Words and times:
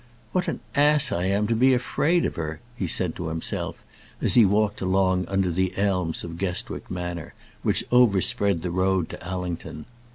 "What 0.31 0.47
an 0.47 0.61
ass 0.73 1.11
I 1.11 1.25
am 1.25 1.45
to 1.45 1.53
be 1.55 1.75
afraid 1.75 2.25
of 2.25 2.33
her!" 2.35 2.59
he 2.75 2.87
said 2.87 3.15
to 3.17 3.27
himself 3.27 3.83
as 4.19 4.33
he 4.33 4.45
walked 4.47 4.81
along 4.81 5.27
under 5.27 5.51
the 5.51 5.77
elms 5.77 6.23
of 6.23 6.39
Guestwick 6.39 6.89
manor, 6.89 7.35
which 7.61 7.83
overspread 7.91 8.63
the 8.63 8.71
road 8.71 9.09
to 9.09 9.23
Allington. 9.23 9.85